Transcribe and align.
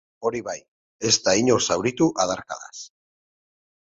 Hori 0.27 0.39
bai, 0.45 0.53
ez 1.09 1.11
da 1.27 1.35
inor 1.41 1.61
zauritu 1.67 2.07
adarkadaz. 2.25 2.81